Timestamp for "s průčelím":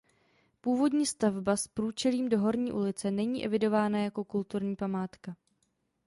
1.57-2.29